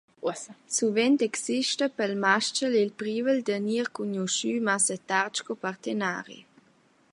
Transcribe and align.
Suvent 0.77 1.17
exista 1.25 1.85
pel 1.99 2.13
mas-chel 2.23 2.73
il 2.83 2.91
privel 3.01 3.39
da 3.47 3.57
gnir 3.65 3.87
cugnuschü 3.95 4.53
massa 4.67 4.97
tard 5.09 5.33
sco 5.37 5.53
partenari. 5.63 6.39